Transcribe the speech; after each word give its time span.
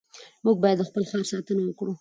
موږ 0.45 0.57
باید 0.63 0.77
د 0.79 0.83
خپل 0.89 1.03
ښار 1.09 1.23
ساتنه 1.31 1.61
وکړو. 1.65 1.89